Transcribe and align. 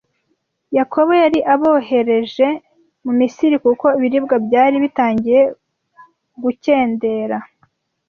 Yakobo 0.77 1.11
yari 1.23 1.39
abohereje 1.53 2.47
mu 3.03 3.11
Misiri 3.19 3.55
kuko 3.65 3.85
ibiribwa 3.97 4.35
byari 4.45 4.75
bitangiye 4.83 5.41
gukendera 6.43 7.37